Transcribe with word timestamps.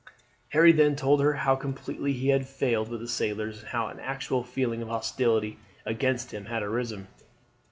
Harry 0.49 0.71
then 0.71 0.95
told 0.95 1.21
her 1.21 1.33
how 1.33 1.55
completely 1.55 2.11
he 2.11 2.29
had 2.29 2.47
failed 2.47 2.89
with 2.89 3.01
the 3.01 3.07
sailors, 3.07 3.59
and 3.59 3.67
how 3.67 3.85
an 3.85 3.99
actual 3.99 4.43
feeling 4.43 4.81
of 4.81 4.87
hostility 4.87 5.59
against 5.85 6.33
him 6.33 6.45
had 6.45 6.63
arisen. 6.63 7.07